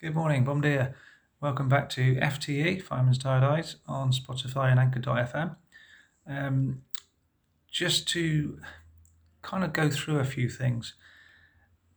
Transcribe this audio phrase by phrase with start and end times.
[0.00, 0.94] Good morning, Bom dia.
[1.40, 5.56] Welcome back to FTE, Fireman's Tired Eyes, on Spotify and Anchor.fm.
[6.24, 6.82] Um,
[7.68, 8.60] just to
[9.42, 10.94] kind of go through a few things.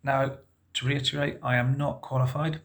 [0.01, 0.37] Now,
[0.73, 2.61] to reiterate, I am not qualified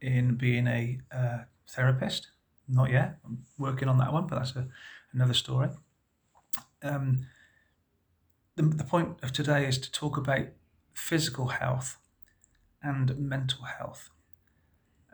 [0.00, 1.38] in being a uh,
[1.68, 2.32] therapist,
[2.68, 3.18] not yet.
[3.24, 4.66] I'm working on that one, but that's a,
[5.12, 5.68] another story.
[6.82, 7.26] Um,
[8.56, 10.46] the, the point of today is to talk about
[10.92, 11.98] physical health
[12.82, 14.10] and mental health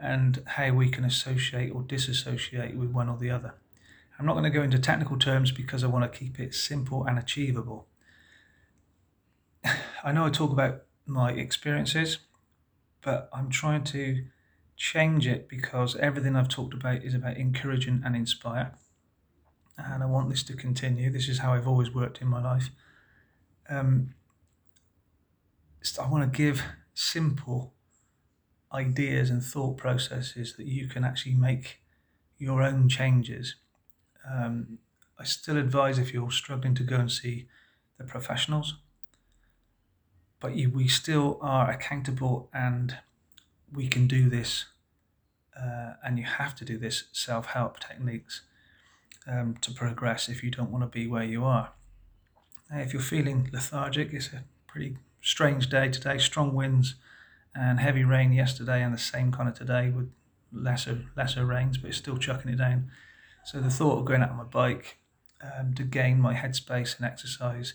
[0.00, 3.54] and how we can associate or disassociate with one or the other.
[4.18, 7.04] I'm not going to go into technical terms because I want to keep it simple
[7.04, 7.86] and achievable.
[10.04, 12.18] I know I talk about my experiences,
[13.02, 14.24] but I'm trying to
[14.76, 18.74] change it because everything I've talked about is about encouraging and inspire.
[19.76, 21.10] And I want this to continue.
[21.10, 22.70] This is how I've always worked in my life.
[23.68, 24.14] Um,
[26.00, 26.62] I want to give
[26.94, 27.74] simple
[28.72, 31.80] ideas and thought processes that you can actually make
[32.38, 33.56] your own changes.
[34.28, 34.78] Um,
[35.18, 37.48] I still advise if you're struggling to go and see
[37.98, 38.76] the professionals,
[40.40, 42.98] but you, we still are accountable and
[43.72, 44.66] we can do this,
[45.60, 48.42] uh, and you have to do this self help techniques
[49.26, 51.72] um, to progress if you don't want to be where you are.
[52.70, 56.94] Now, if you're feeling lethargic, it's a pretty strange day today, strong winds
[57.58, 60.10] and heavy rain yesterday and the same kind of today with
[60.52, 62.90] lesser lesser rains, but it's still chucking it down.
[63.44, 64.98] So the thought of going out on my bike
[65.42, 67.74] um, to gain my headspace and exercise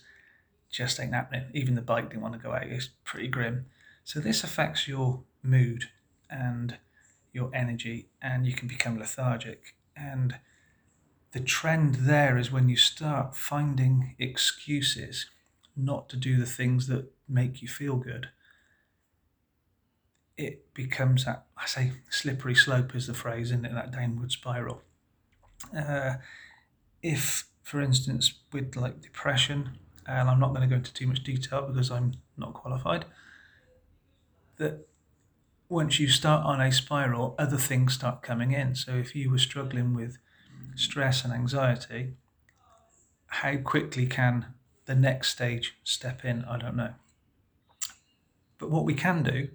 [0.71, 1.45] just ain't happening.
[1.53, 2.63] Even the bike didn't want to go out.
[2.63, 3.65] It's pretty grim.
[4.03, 5.85] So this affects your mood
[6.29, 6.77] and
[7.31, 9.75] your energy, and you can become lethargic.
[9.95, 10.35] And
[11.31, 15.27] the trend there is when you start finding excuses
[15.75, 18.29] not to do the things that make you feel good
[20.37, 23.73] it becomes that I say slippery slope is the phrase, isn't it?
[23.73, 24.81] That downward spiral.
[25.75, 26.15] Uh,
[27.01, 29.77] if, for instance, with like depression,
[30.07, 33.05] and I'm not going to go into too much detail because I'm not qualified,
[34.57, 34.87] that
[35.69, 38.75] once you start on a spiral, other things start coming in.
[38.75, 40.17] So if you were struggling with
[40.75, 42.13] stress and anxiety,
[43.27, 44.47] how quickly can
[44.85, 46.43] the next stage step in?
[46.45, 46.93] I don't know.
[48.57, 49.49] But what we can do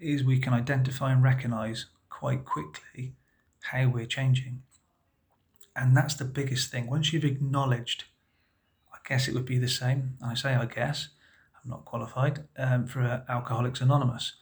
[0.00, 3.14] is we can identify and recognize quite quickly
[3.62, 4.62] how we're changing.
[5.76, 6.88] And that's the biggest thing.
[6.88, 8.04] Once you've acknowledged,
[8.92, 10.16] I guess it would be the same.
[10.24, 11.08] I say, I guess,
[11.62, 14.34] I'm not qualified um, for Alcoholics Anonymous.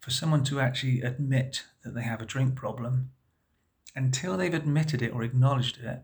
[0.00, 3.10] For someone to actually admit that they have a drink problem,
[3.94, 6.02] until they've admitted it or acknowledged it,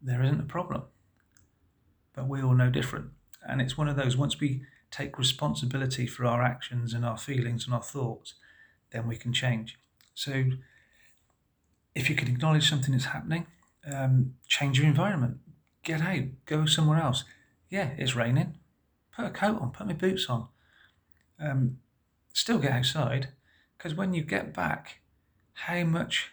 [0.00, 0.84] there isn't a problem.
[2.14, 3.10] But we all know different.
[3.46, 7.64] And it's one of those, once we take responsibility for our actions and our feelings
[7.64, 8.34] and our thoughts,
[8.92, 9.78] then we can change.
[10.14, 10.44] So,
[11.94, 13.46] if you can acknowledge something that's happening,
[13.90, 15.38] um, change your environment,
[15.82, 17.24] get out, go somewhere else.
[17.68, 18.58] Yeah, it's raining.
[19.16, 20.46] Put a coat on, put my boots on.
[21.40, 21.78] Um,
[22.32, 23.28] still get outside,
[23.76, 25.00] because when you get back,
[25.54, 26.30] how much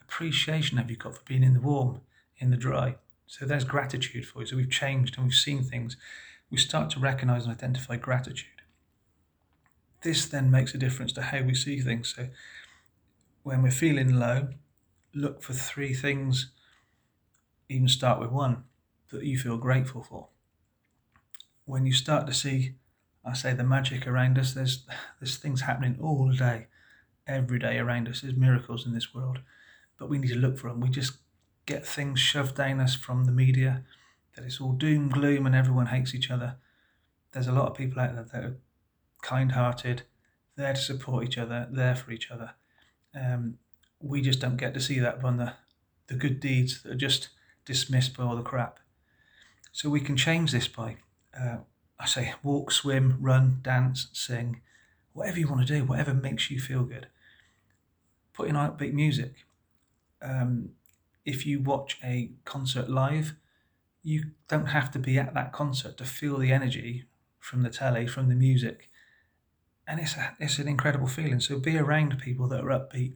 [0.00, 2.00] appreciation have you got for being in the warm,
[2.38, 2.96] in the dry?
[3.26, 4.46] So there's gratitude for you.
[4.46, 5.96] So we've changed and we've seen things
[6.50, 8.46] we start to recognize and identify gratitude.
[10.02, 12.14] This then makes a difference to how we see things.
[12.16, 12.28] So
[13.42, 14.48] when we're feeling low,
[15.14, 16.50] look for three things,
[17.68, 18.64] even start with one,
[19.10, 20.28] that you feel grateful for.
[21.64, 22.74] When you start to see,
[23.24, 24.86] I say, the magic around us, there's,
[25.20, 26.66] there's things happening all day,
[27.26, 28.22] every day around us.
[28.22, 29.40] There's miracles in this world,
[29.98, 30.80] but we need to look for them.
[30.80, 31.18] We just
[31.66, 33.84] get things shoved down us from the media,
[34.40, 36.56] that it's all doom, gloom, and everyone hates each other.
[37.32, 38.56] There's a lot of people out there that are
[39.22, 40.02] kind hearted,
[40.56, 42.52] there to support each other, there for each other.
[43.14, 43.58] Um,
[44.00, 45.52] we just don't get to see that from the,
[46.06, 47.28] the good deeds that are just
[47.66, 48.78] dismissed by all the crap.
[49.72, 50.96] So we can change this by,
[51.38, 51.58] uh,
[51.98, 54.62] I say, walk, swim, run, dance, sing,
[55.12, 57.08] whatever you want to do, whatever makes you feel good.
[58.32, 59.34] Put in upbeat music.
[60.22, 60.70] Um,
[61.26, 63.34] if you watch a concert live,
[64.02, 67.04] you don't have to be at that concert to feel the energy
[67.38, 68.88] from the telly, from the music.
[69.86, 71.40] And it's, a, it's an incredible feeling.
[71.40, 73.14] So be around people that are upbeat.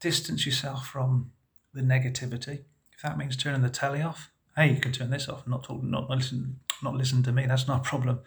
[0.00, 1.32] Distance yourself from
[1.72, 2.60] the negativity.
[2.92, 5.46] If that means turning the telly off, hey, you can turn this off.
[5.46, 7.46] Not talk, not listen, not listen to me.
[7.46, 8.20] That's not a problem.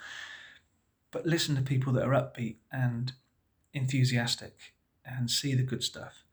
[1.11, 3.13] But listen to people that are upbeat and
[3.73, 4.73] enthusiastic
[5.05, 6.23] and see the good stuff.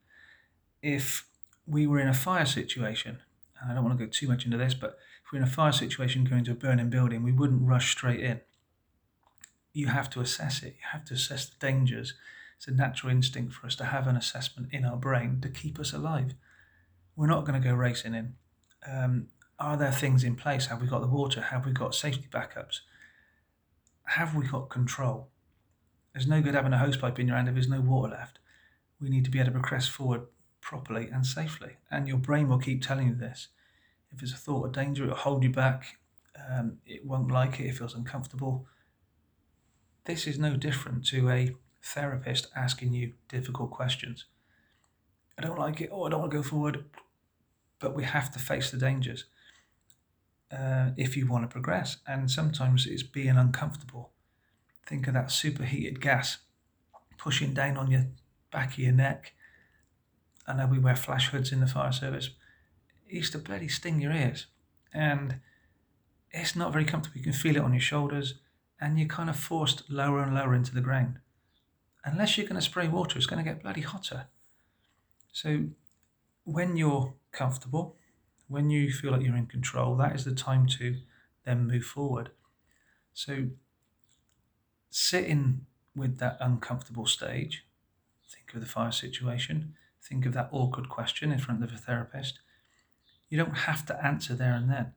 [0.83, 1.27] If
[1.67, 3.19] we were in a fire situation
[3.67, 5.73] I don't want to go too much into this, but if we're in a fire
[5.73, 8.41] situation going to a burning building, we wouldn't rush straight in.
[9.73, 10.77] You have to assess it.
[10.79, 12.15] You have to assess the dangers.
[12.57, 15.79] It's a natural instinct for us to have an assessment in our brain to keep
[15.79, 16.35] us alive.
[17.17, 18.35] We're not going to go racing in.
[18.87, 19.29] Um,
[19.59, 20.67] are there things in place?
[20.67, 21.41] Have we got the water?
[21.41, 22.81] Have we got safety backups?
[24.05, 25.29] Have we got control?
[26.13, 28.39] There's no good having a hosepipe in your hand if there's no water left.
[29.01, 30.23] We need to be able to progress forward
[30.69, 31.79] properly and safely.
[31.91, 33.49] And your brain will keep telling you this.
[34.13, 35.97] If it's a thought of danger, it'll hold you back.
[36.37, 37.65] Um, it won't like it.
[37.65, 38.67] It feels uncomfortable.
[40.05, 44.27] This is no different to a therapist asking you difficult questions.
[45.39, 45.89] I don't like it.
[45.91, 46.85] Oh, I don't want to go forward.
[47.79, 49.25] But we have to face the dangers
[50.53, 51.97] uh, if you want to progress.
[52.07, 54.11] And sometimes it's being uncomfortable.
[54.87, 56.39] Think of that superheated gas
[57.17, 58.09] pushing down on your
[58.53, 59.33] back of your neck.
[60.49, 62.31] I know we wear flash hoods in the fire service.
[63.07, 64.47] It used to bloody sting your ears.
[64.95, 65.41] And
[66.31, 67.19] it's not very comfortable.
[67.19, 68.35] You can feel it on your shoulders,
[68.81, 71.19] and you're kind of forced lower and lower into the ground.
[72.05, 74.27] Unless you're going to spray water, it's going to get bloody hotter.
[75.33, 75.65] So,
[76.45, 77.97] when you're comfortable,
[78.47, 80.97] when you feel like you're in control, that is the time to
[81.45, 82.31] then move forward.
[83.13, 83.49] So,
[84.91, 87.67] sitting with that uncomfortable stage,
[88.27, 89.75] think of the fire situation,
[90.09, 92.39] think of that awkward question in front of a therapist.
[93.29, 94.93] You don't have to answer there and then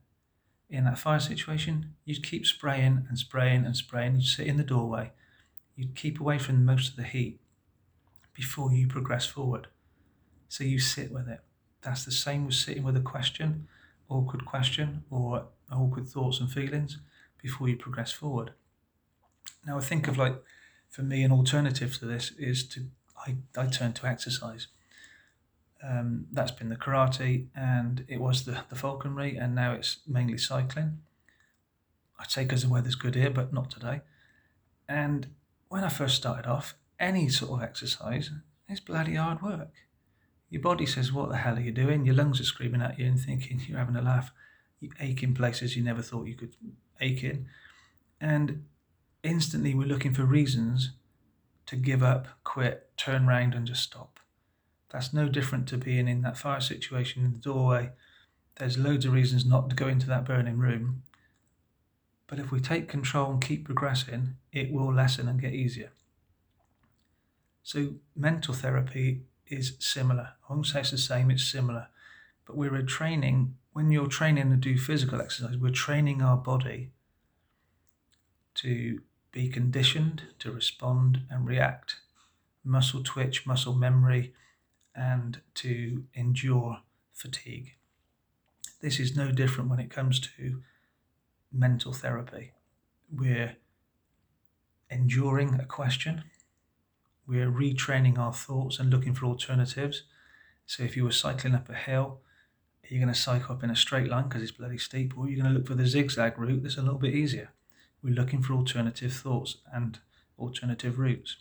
[0.72, 4.14] in that fire situation, you'd keep spraying and spraying and spraying.
[4.14, 5.12] You'd sit in the doorway.
[5.76, 7.40] You'd keep away from most of the heat
[8.32, 9.66] before you progress forward.
[10.48, 11.40] So you sit with it.
[11.82, 13.68] That's the same with sitting with a question,
[14.08, 16.98] awkward question, or awkward thoughts and feelings
[17.40, 18.52] before you progress forward.
[19.66, 20.42] Now, I think of like,
[20.88, 22.86] for me, an alternative to this is to,
[23.26, 24.68] I, I turn to exercise.
[25.84, 30.38] Um, that's been the karate, and it was the, the falconry, and now it's mainly
[30.38, 30.98] cycling.
[32.20, 34.02] I'd say because the weather's good here, but not today.
[34.88, 35.28] And
[35.68, 38.30] when I first started off, any sort of exercise
[38.68, 39.72] is bloody hard work.
[40.48, 42.04] Your body says, What the hell are you doing?
[42.04, 44.32] Your lungs are screaming at you and thinking you're having a laugh.
[44.80, 46.54] You ache in places you never thought you could
[47.00, 47.46] ache in.
[48.20, 48.64] And
[49.22, 50.92] instantly we're looking for reasons
[51.66, 54.20] to give up, quit, turn around, and just stop.
[54.92, 57.90] That's no different to being in that fire situation in the doorway.
[58.56, 61.02] There's loads of reasons not to go into that burning room.
[62.26, 65.92] But if we take control and keep progressing, it will lessen and get easier.
[67.62, 70.30] So, mental therapy is similar.
[70.48, 71.88] I won't say it's the same, it's similar.
[72.46, 76.90] But we're training, when you're training to do physical exercise, we're training our body
[78.56, 79.00] to
[79.30, 81.96] be conditioned to respond and react.
[82.64, 84.34] Muscle twitch, muscle memory,
[84.94, 86.80] and to endure
[87.12, 87.74] fatigue.
[88.80, 90.62] This is no different when it comes to
[91.52, 92.52] mental therapy.
[93.10, 93.56] We're
[94.90, 96.24] enduring a question,
[97.26, 100.02] we're retraining our thoughts and looking for alternatives.
[100.66, 102.20] So if you were cycling up a hill,
[102.88, 105.40] you're going to cycle up in a straight line because it's bloody steep, or you're
[105.40, 107.50] going to look for the zigzag route that's a little bit easier.
[108.02, 109.98] We're looking for alternative thoughts and
[110.38, 111.36] alternative routes.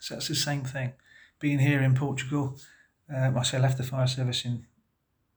[0.00, 0.92] So that's the same thing
[1.38, 2.58] being here in Portugal,
[3.14, 4.66] um, I say left the fire service in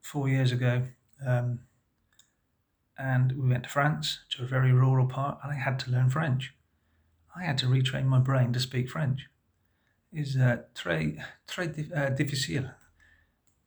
[0.01, 0.83] four years ago,
[1.25, 1.59] um,
[2.97, 6.09] and we went to France to a very rural part, and I had to learn
[6.09, 6.53] French.
[7.35, 9.27] I had to retrain my brain to speak French.
[10.11, 12.71] It's uh, très très uh, difficile.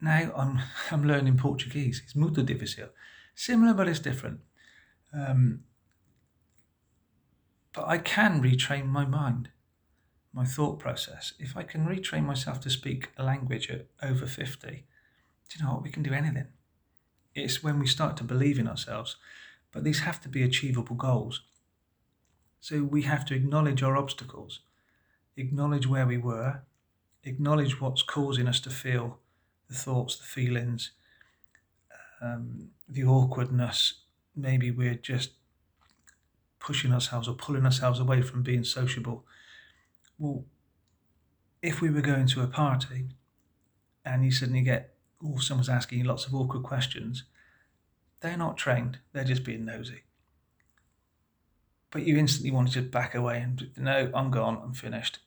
[0.01, 0.61] Now I'm
[0.91, 2.03] I'm learning Portuguese.
[2.05, 2.91] It's muito difícil,
[3.35, 4.41] similar but it's different.
[5.13, 5.61] Um,
[7.73, 9.49] but I can retrain my mind
[10.35, 14.69] my thought process, if I can retrain myself to speak a language at over 50,
[14.69, 15.83] do you know what?
[15.85, 16.49] We can do anything.
[17.35, 19.17] It's when we start to believe in ourselves,
[19.71, 21.43] but these have to be achievable goals.
[22.61, 24.61] So we have to acknowledge our obstacles,
[25.37, 26.63] acknowledge where we were,
[27.23, 29.21] acknowledge what's causing us to feel
[29.69, 30.91] the thoughts, the feelings,
[32.21, 34.01] um, the awkwardness.
[34.35, 35.31] Maybe we're just
[36.59, 39.25] pushing ourselves or pulling ourselves away from being sociable
[40.19, 40.45] well,
[41.63, 43.09] if we were going to a party
[44.05, 44.95] and you suddenly get,
[45.25, 47.25] oh, someone's asking you lots of awkward questions,
[48.21, 50.03] they're not trained, they're just being nosy.
[51.91, 55.21] But you instantly want to just back away and, no, I'm gone, I'm finished.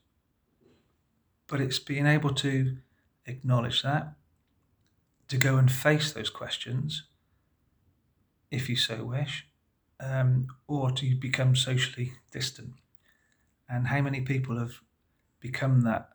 [1.47, 2.77] But it's being able to
[3.25, 4.13] acknowledge that,
[5.29, 7.03] to go and face those questions,
[8.51, 9.47] if you so wish,
[9.99, 12.73] um, or to become socially distant.
[13.69, 14.81] And how many people have
[15.39, 16.09] become that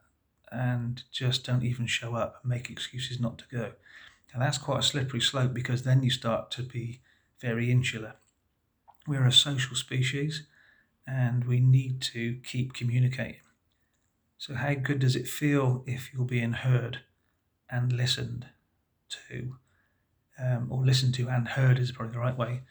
[0.50, 3.72] and just don't even show up and make excuses not to go?
[4.32, 7.00] And that's quite a slippery slope because then you start to be
[7.40, 8.14] very insular.
[9.06, 10.46] We're a social species
[11.06, 13.40] and we need to keep communicating.
[14.38, 17.00] So, how good does it feel if you're being heard
[17.70, 18.46] and listened
[19.28, 19.56] to?
[20.42, 22.62] Um, or listened to and heard is probably the right way.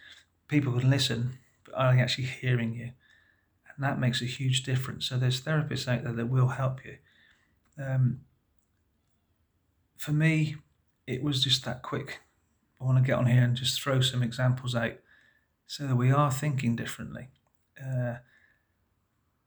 [0.47, 2.91] People can listen, but are they actually hearing you?
[3.75, 5.07] And that makes a huge difference.
[5.07, 6.97] So, there's therapists out there that will help you.
[7.81, 8.21] Um,
[9.97, 10.55] for me,
[11.07, 12.21] it was just that quick.
[12.79, 14.93] I want to get on here and just throw some examples out
[15.67, 17.29] so that we are thinking differently.
[17.79, 18.15] Uh,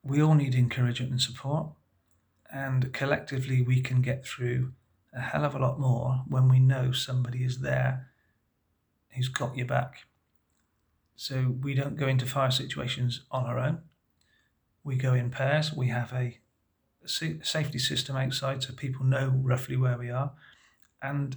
[0.03, 1.69] we all need encouragement and support,
[2.53, 4.73] and collectively we can get through
[5.13, 8.11] a hell of a lot more when we know somebody is there
[9.11, 10.07] who's got your back.
[11.17, 13.79] So we don't go into fire situations on our own.
[14.85, 15.73] We go in pairs.
[15.73, 16.39] We have a
[17.07, 20.33] safety system outside so people know roughly where we are.
[21.03, 21.37] And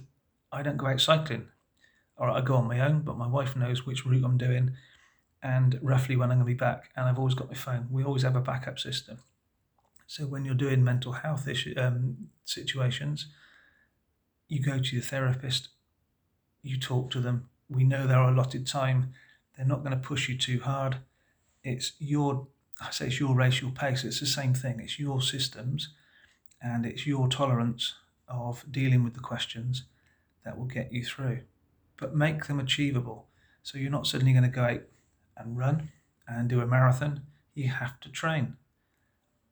[0.52, 1.48] I don't go out cycling.
[2.16, 4.72] Or I go on my own, but my wife knows which route I'm doing
[5.42, 6.90] and roughly when I'm going to be back.
[6.96, 7.86] And I've always got my phone.
[7.90, 9.18] We always have a backup system.
[10.06, 13.26] So when you're doing mental health issue, um, situations,
[14.48, 15.68] you go to your therapist,
[16.62, 17.50] you talk to them.
[17.68, 19.12] We know there are allotted time.
[19.56, 20.96] They're not going to push you too hard.
[21.62, 22.48] It's your,
[22.80, 24.04] I say it's your race, your pace.
[24.04, 24.80] It's the same thing.
[24.80, 25.88] It's your systems,
[26.62, 27.94] and it's your tolerance
[28.28, 29.84] of dealing with the questions
[30.44, 31.40] that will get you through.
[31.96, 33.26] But make them achievable.
[33.62, 34.82] So you're not suddenly going to go out
[35.36, 35.90] and run
[36.28, 37.22] and do a marathon,
[37.54, 38.56] you have to train.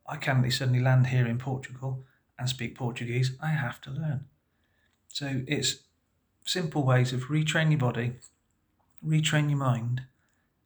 [0.07, 2.05] I can't suddenly land here in Portugal
[2.39, 3.33] and speak Portuguese.
[3.43, 4.27] I have to learn.
[5.09, 5.81] So it's
[6.45, 8.13] simple ways of retrain your body,
[9.05, 10.03] retrain your mind,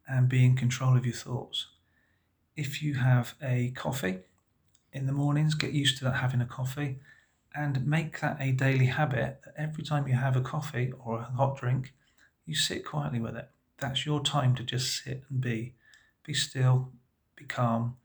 [0.07, 1.67] and be in control of your thoughts.
[2.55, 4.19] If you have a coffee
[4.93, 6.99] in the mornings, get used to that having a coffee
[7.55, 11.23] and make that a daily habit that every time you have a coffee or a
[11.23, 11.93] hot drink,
[12.45, 13.49] you sit quietly with it.
[13.77, 15.75] That's your time to just sit and be.
[16.23, 16.91] Be still,
[17.35, 17.97] be calm,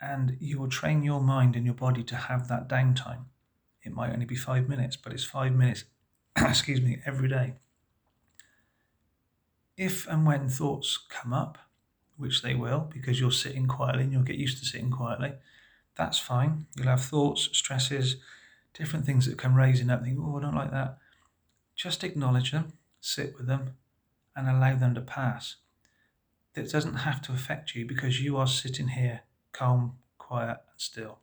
[0.00, 3.24] and you will train your mind and your body to have that downtime.
[3.82, 5.84] It might only be five minutes, but it's five minutes,
[6.36, 7.54] excuse me, every day.
[9.76, 11.58] If and when thoughts come up,
[12.20, 15.32] which they will, because you're sitting quietly and you'll get used to sitting quietly,
[15.96, 16.66] that's fine.
[16.76, 18.16] You'll have thoughts, stresses,
[18.74, 20.04] different things that come raising up.
[20.04, 20.98] Think, oh, I don't like that.
[21.74, 23.74] Just acknowledge them, sit with them,
[24.36, 25.56] and allow them to pass.
[26.54, 29.22] It doesn't have to affect you because you are sitting here
[29.52, 31.18] calm, quiet, and still.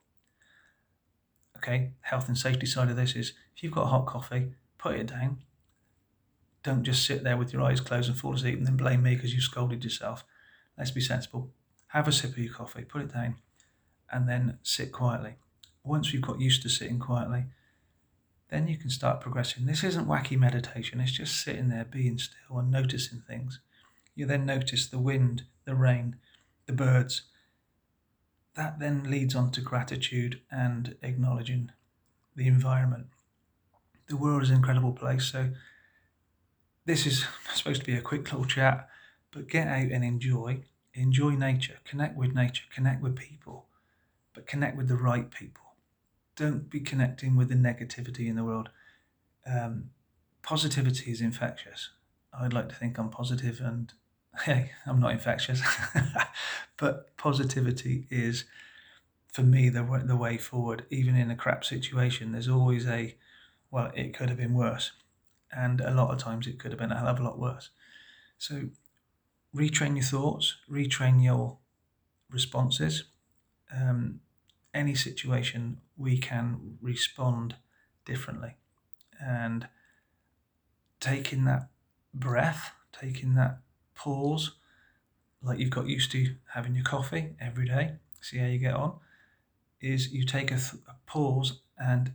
[1.56, 5.06] Okay, health and safety side of this is if you've got hot coffee, put it
[5.08, 5.38] down.
[6.62, 9.14] Don't just sit there with your eyes closed and fall asleep and then blame me
[9.14, 10.24] because you scolded yourself.
[10.78, 11.50] Let's be sensible.
[11.88, 13.36] Have a sip of your coffee, put it down,
[14.12, 15.34] and then sit quietly.
[15.82, 17.44] Once you've got used to sitting quietly,
[18.50, 19.66] then you can start progressing.
[19.66, 23.60] This isn't wacky meditation, it's just sitting there, being still, and noticing things.
[24.14, 26.16] You then notice the wind, the rain,
[26.66, 27.22] the birds.
[28.54, 31.72] That then leads on to gratitude and acknowledging
[32.34, 33.06] the environment.
[34.08, 35.50] The world is an incredible place, so
[36.86, 38.88] this is supposed to be a quick little chat,
[39.32, 40.62] but get out and enjoy.
[40.94, 43.66] Enjoy nature, connect with nature, connect with people,
[44.34, 45.68] but connect with the right people
[46.38, 48.70] don't be connecting with the negativity in the world.
[49.44, 49.90] Um,
[50.42, 51.90] positivity is infectious.
[52.32, 53.92] I'd like to think I'm positive and
[54.44, 55.60] hey, I'm not infectious.
[56.76, 58.44] but positivity is,
[59.32, 60.84] for me, the, the way forward.
[60.90, 63.16] Even in a crap situation, there's always a,
[63.72, 64.92] well, it could have been worse.
[65.50, 67.70] And a lot of times it could have been a hell of a lot worse.
[68.36, 68.68] So
[69.54, 71.58] retrain your thoughts, retrain your
[72.30, 73.04] responses.
[73.74, 74.20] Um,
[74.74, 77.56] any situation, we can respond
[78.04, 78.56] differently.
[79.20, 79.68] And
[81.00, 81.68] taking that
[82.14, 83.58] breath, taking that
[83.94, 84.52] pause,
[85.42, 88.98] like you've got used to having your coffee every day, see how you get on,
[89.80, 92.12] is you take a, th- a pause and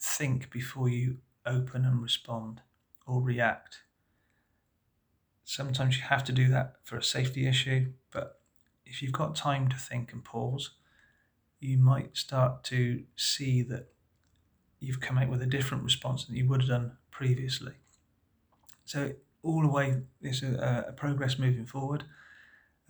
[0.00, 2.60] think before you open and respond
[3.06, 3.78] or react.
[5.48, 8.40] Sometimes you have to do that for a safety issue, but
[8.84, 10.70] if you've got time to think and pause,
[11.60, 13.86] you might start to see that
[14.80, 17.74] you've come out with a different response than you would have done previously.
[18.86, 19.12] So
[19.44, 22.02] all the way, it's a, a progress moving forward.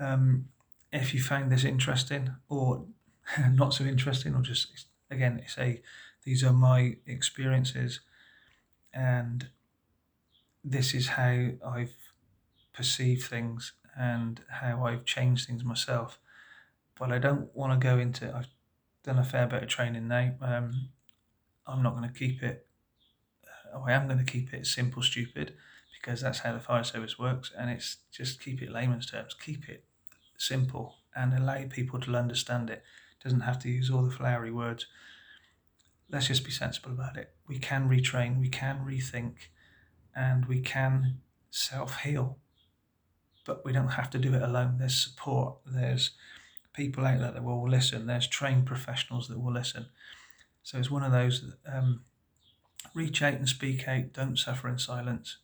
[0.00, 0.46] Um,
[0.90, 2.86] if you found this interesting or
[3.50, 5.82] not so interesting, or just again say
[6.24, 8.00] these are my experiences,
[8.94, 9.48] and
[10.64, 11.94] this is how I've
[12.76, 16.18] perceived things and how I've changed things myself.
[16.98, 18.32] But I don't want to go into.
[18.34, 18.48] I've
[19.02, 20.34] done a fair bit of training now.
[20.40, 20.90] Um,
[21.66, 22.66] I'm not going to keep it.
[23.74, 25.54] Uh, I am going to keep it simple, stupid,
[25.98, 27.50] because that's how the fire service works.
[27.56, 29.34] And it's just keep it layman's terms.
[29.34, 29.84] Keep it
[30.38, 32.82] simple and allow people to understand it.
[33.22, 34.86] doesn't have to use all the flowery words.
[36.10, 37.32] Let's just be sensible about it.
[37.48, 39.34] We can retrain, we can rethink,
[40.14, 42.38] and we can self heal.
[43.46, 44.76] But we don't have to do it alone.
[44.78, 46.10] There's support, there's
[46.72, 49.86] people out there that will listen, there's trained professionals that will listen.
[50.62, 52.02] So it's one of those um,
[52.92, 55.38] reach out and speak out, don't suffer in silence.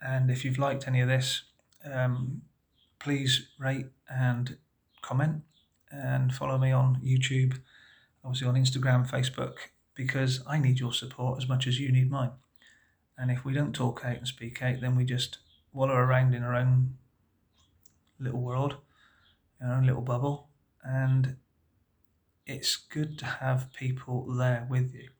[0.00, 1.42] And if you've liked any of this,
[1.84, 2.42] um,
[2.98, 4.56] please rate and
[5.02, 5.42] comment
[5.90, 7.58] and follow me on YouTube,
[8.24, 9.54] obviously on Instagram, Facebook,
[9.94, 12.30] because I need your support as much as you need mine.
[13.18, 15.38] And if we don't talk out and speak out, then we just
[15.72, 16.98] wallow around in our own
[18.18, 18.76] little world,
[19.60, 20.48] in our own little bubble.
[20.84, 21.36] And
[22.46, 25.10] it's good to have people there with you.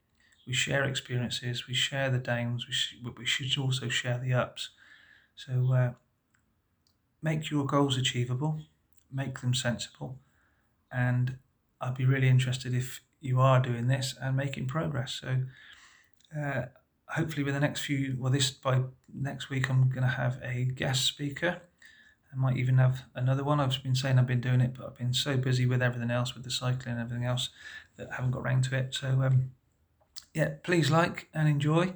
[0.46, 4.70] We share experiences, we share the downs, we, sh- we should also share the ups.
[5.36, 5.92] So uh,
[7.22, 8.62] make your goals achievable,
[9.10, 10.18] make them sensible,
[10.90, 11.38] and
[11.80, 15.20] I'd be really interested if you are doing this and making progress.
[15.20, 15.44] So
[16.36, 16.62] uh,
[17.14, 20.64] hopefully, with the next few, well, this by next week, I'm going to have a
[20.64, 21.62] guest speaker.
[22.32, 23.60] I might even have another one.
[23.60, 26.34] I've been saying I've been doing it, but I've been so busy with everything else,
[26.34, 27.50] with the cycling and everything else,
[27.96, 28.94] that I haven't got around to it.
[28.94, 29.50] So, um,
[30.32, 31.94] yeah, please like and enjoy.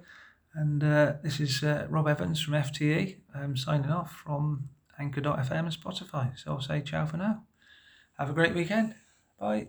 [0.55, 3.17] And uh, this is uh, Rob Evans from FTE.
[3.35, 4.69] I'm signing off from
[4.99, 6.39] Anchor.fm and Spotify.
[6.39, 7.45] So I'll say ciao for now.
[8.19, 8.95] Have a great weekend.
[9.39, 9.69] Bye.